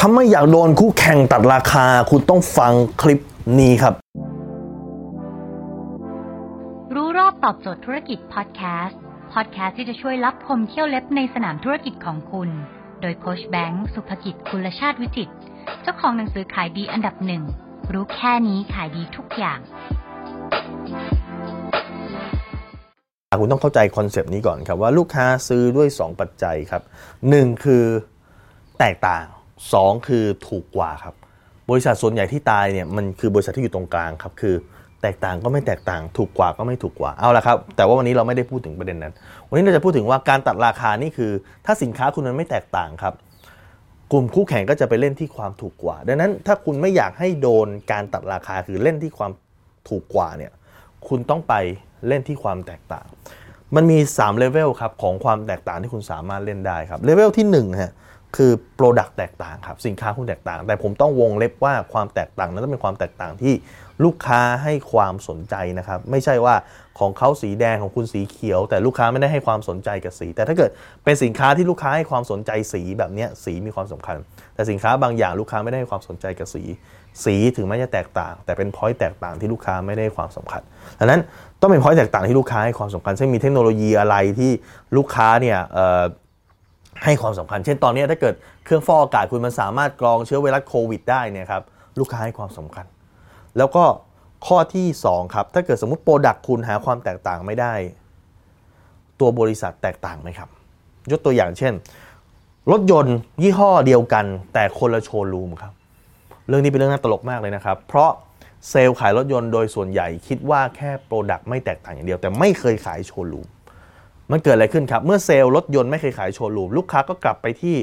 [0.00, 3.20] ถ้าไม่อยากโดนคู่แข่งตัดราคา คุณต้องฟังคลิป
[3.58, 3.94] นี้ครับ
[6.94, 9.00] รู้รอบตอบโจทย์ธุรกิจพอดแคสต์
[9.32, 12.48] พอดแคสต์ที่จะช่วยลับคมเขี้ยวเล็บในสนามธุรกิจของคุณ
[13.00, 15.30] โดยโค้ชแบงค์สุภกิจคุณชาติวิจิต
[15.82, 17.42] เจ้าของหนังสือขายดีอันดับหนึ่ง
[17.92, 19.58] รู้แค่นี้ขายดีทุกอย่าง
[23.40, 26.82] คุณต้องเข้าใจ concept นี้ก่อนครับว่าลูกค้าซื้อด้วย 2 ปัจจัยครับ
[27.22, 27.84] 1 คือ
[28.80, 29.26] แตกต่าง
[29.66, 31.14] 2 คือถูกกว่าครับ
[31.70, 34.54] บริษัทส่วนใหญ่ที่ตายเนี่ยมันคือบริษัทที่อยู่ตรงกลางครับคือ
[35.02, 39.12] แตกต่างก็ไม่แตกต่าง ถูกกว่าก็ไม่ถูกกว่าเอาละครับ แต่ว่าวันนี้เราไม่ได้พูดถึงประเด็นนั้น
[39.48, 41.30] วันนี้เราจะพูดถึงว่าการตัดราคานี่คือ
[41.66, 43.14] ถ้าสินค้าคุณมันไม่แตกต่างครับ
[44.12, 49.30] กลุ่มคู่แข่งก็จะไปเล่นที่ความถูกกว่า ดังนั้นถ้าคุณไม่อยากให้โดนการตัดราคาคือเล่นที่ความ
[49.88, 50.52] ถูกกว่าเนี่ย
[51.08, 51.54] คุณต้องไป
[52.08, 53.06] เล่นที่ความแตกต่าง
[53.76, 57.92] มันมี3เลเวลครับของความแตกต่างที่คุณสามารถเล่นได้ครับเลเวลที่1ฮะ
[58.36, 63.54] คือ Product แตกต่างครับสินค้าคุณแตกต่าง แต่ผมต้องวงเล็บว่าความแตกต่างนั้นต้องเป็นความแตกต่างที่
[64.04, 66.54] ลูกค้าให้ความสนใจนะครับ ไม่ใช่ว่า
[66.98, 70.70] ของเขาสีแดงของคุณสีเขียว แต่ลูกค้าไม่ได้ให้ความสนใจกับสี แต่ถ้าเกิด
[71.04, 74.16] เป็นสินค้าที่ลูกค้าให้ความสนใจสีแบบนี้สีมีความสำคัญ
[74.54, 76.62] แต่สินค้าบางอย่างลูกค้าไม่ได้ให้ความสนใจกับสี
[77.24, 80.62] สีถึงแม้จะแตกต่าง แต่เป็น point แตกต่างที่ลูกค้าไม่ได้ความสำคัญ
[80.98, 81.20] ดังนั้น
[81.60, 84.50] ต้องเป็น point แตกต่างที่ลูกค้าให้ความสำคัญเช่นมีเทคโนโลยีอะไรที่
[84.96, 85.58] ลูกค้าเนี่ย
[87.04, 91.62] ให้ความสำคัญ เช่นตอนนี้ถ้าเกิดเครื่องฟอกอากาศคุณมันสามารถกรองเชื้อไวรัสโควิดได้เนี่ยครับ
[91.98, 92.86] ลูกค้าให้ความสำคัญ
[93.58, 93.84] แล้วก็
[94.46, 97.74] ข้อที่ 2 ครับ ถ้าเกิดสมมติ product คุณหาความแตกต่างไม่ได้
[99.20, 100.48] ตัวบริษัทแตกต่างไหมครับ
[101.10, 101.72] ยกตัวอย่างเช่น
[102.72, 104.24] รถยนต์ยี่ห้อเดียวกัน
[104.54, 105.72] แต่คนละโชว์รูมครับ
[106.48, 108.10] เรื่องนี้เป็นเรื่องน่าตลกมากเลยนะครับ เพราะ
[108.70, 113.46] เซลล์ขายรถยนต์โดยส่วนใหญ่คิดว่าแค่ product ไม่แตกต่างอย่างเดียว แต่ไม่เคยขายโชว์รูม
[114.32, 117.76] มันเกิดอะไรขึ้นครับ เมื่อเซลล์รถยนต์ไม่เคยขายโชว์รูม ลูกค้าก็กลับไปที่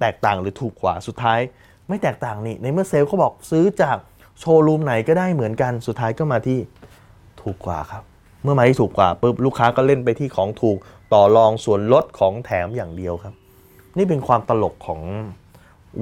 [0.00, 1.40] แตกต่างหรือถูกกว่าสุดท้าย
[1.88, 3.96] ไม่แตกต่างนี่ในเมื่อเซลล์เขาบอกซื้อจาก
[4.40, 6.58] โชว์รูมไหนก็ได้เหมือนกันสุดท้ายก็มาที่
[7.42, 8.02] ถูกกว่าครับ
[8.42, 10.76] เมื่อมาที่ถูกกว่าปุ๊บลูกค้าก็เล่นไปที่ของถูก
[11.12, 13.34] ต่อรองส่วนลดของแถมอย่างเดียวครับ
[13.96, 15.00] นี่เป็นความตลกของ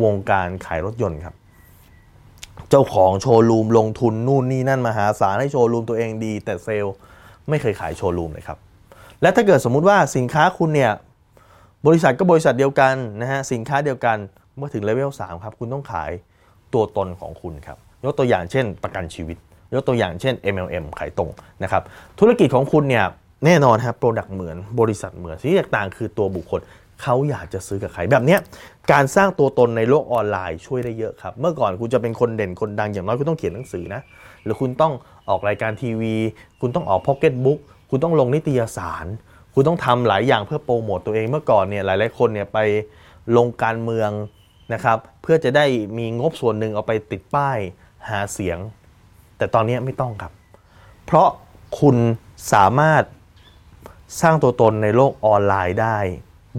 [0.02, 1.34] วงการขายรถยนต์ครับ
[2.70, 6.94] เจ้าของโชว์รูมลงทุนนู่นนี่นั่นมหาศาลให้โชว์รูมตัวเองดี แต่เซลล์
[7.48, 8.58] ไม่เคยขายโชว์รูมเลยครับ
[9.22, 10.92] และถ้าเกิดสมมุติว่าสินค้าคุณเนี่ย
[11.86, 14.16] บริษัทก็บริษัทเดียวกันนะฮะสินค้าเดียวกัน
[14.56, 16.10] เมื่อถึงเลเวล3ครับคุณต้องขาย
[16.74, 19.36] ตัวตนของคุณครับยกตัวอย่างเช่น ประกันชีวิต
[19.74, 21.30] ยกตัวอย่างเช่น MLM ขายตรง
[21.62, 21.82] นะครับ
[22.18, 23.04] ธุรกิจของคุณเนี่ย
[23.44, 26.60] แน่นอนครับ product เหมือนบริษัทเหมือนสิ่งที่แตกต่างคือตัวบุคคล
[27.02, 28.36] เขาอยากจะซื้อกับใครแบบนี้
[28.92, 34.00] การสร้างตัวตนในโลกออนไลน์ช่วยได้เยอะครับ เมื่อก่อนคุณจะเป็นคนเด่นคนดังอย่างน้อยคุณต้องเขียนหนังสือนะ
[34.44, 34.92] หรือคุณต้อง
[35.28, 36.14] ออกรายการทีวี
[36.60, 37.58] คุณต้องออกพ็อกเก็ตบุ๊ก
[37.90, 39.06] คุณต้องลงนิตยสาร
[39.54, 42.58] คุณต้องทำหลายอย่างเพื่อโปรโมตตัวเองเมื่อก่อนเนี่ยหลายๆคนเนี่ยไป
[43.36, 44.10] ลงการเมือง
[44.72, 45.66] นะครับ เพื่อจะได้
[45.98, 47.58] มีงบส่วนหนึ่งเอาไปติดป้าย
[48.08, 48.58] หาเสียง
[49.36, 50.32] แต่ตอนนี้ไม่ต้องครับ
[51.06, 51.28] เพราะ
[51.80, 51.96] คุณ
[52.52, 53.04] สามารถ
[54.20, 55.98] สร้างตัวตนในโลกออนไลน์ได้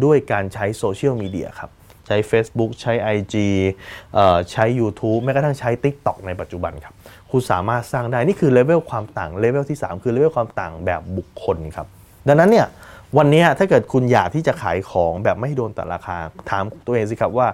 [0.03, 1.69] ด้วยการใช้โซเชียลมีเดียครับ
[2.07, 3.35] ใช้ Facebook ใช้ IG
[4.51, 6.93] ใช้ YouTube แม้กระทั่งใช้ TikTok ในปัจจุบันครับ
[7.31, 11.87] คุณสามารถสร้างได้ นี่คือเลเวลความต่างเลเวลที่ 3 คือเลเวลความต่างแบบบุคคลครับ
[12.27, 12.67] ดังนั้นเนี่ย
[13.17, 16.17] วันนี้ถ้าเกิดคุณอยากที่จะขายของแบบไม่โดนตัดราคา
[16.49, 17.47] ถามตัวเองสิครับว่า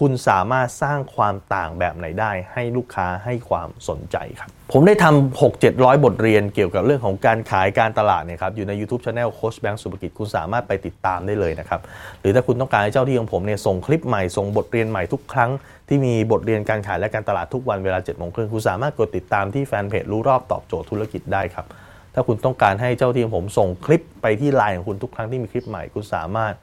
[0.00, 11.80] คุณสามารถสร้างความต่างแบบไหนได้ ให้ลูกค้าให้ความสนใจครับ ผมได้ทำ6 700 บทเรียนเกี่ยวกับเรื่องของการขายการตลาดเนี่ยครับอยู่ใน YouTube Channel โค้ชแบงค์สุภกิจคุณสามารถไปติดตามได้เลยนะครับ
[12.20, 15.50] หรือถ้าคุณต้องการให้เจ้าที่ของผมเนี่ยส่งคลิปใหม่ ส่งบทเรียนใหม่ทุกครั้ง
[15.88, 21.66] ที่มีบทเรียนการขายและการตลาดทุกวันเวลา7จ็ดโมงครึ่งคุณสามารถกดติดตามที่แฟนเพจรู้รอบตอบโจทย์ธุรกิจได้ครับ
[22.14, 26.54] ถ้าคุณต้องการให้เจ้าที่ของผมส่งคลิปไปที่ไลน์ของคุณทุกครั้งที่มีคลิปใหม่คุณสามารถ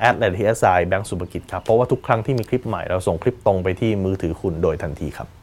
[0.00, 5.39] แอดเลททีเอสไอแบงก์สุภกิจครับ เพราะว่าทุกครั้งที่มีคลิปใหม่เราส่งคลิปตรงไปที่มือถือคุณโดยทันทีครับ